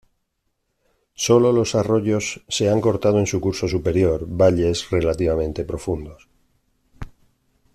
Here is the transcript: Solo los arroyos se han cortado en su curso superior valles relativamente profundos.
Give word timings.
Solo 1.13 1.51
los 1.53 1.75
arroyos 1.75 2.41
se 2.47 2.71
han 2.71 2.81
cortado 2.81 3.19
en 3.19 3.27
su 3.27 3.39
curso 3.39 3.67
superior 3.67 4.25
valles 4.27 4.89
relativamente 4.89 5.63
profundos. 5.63 6.27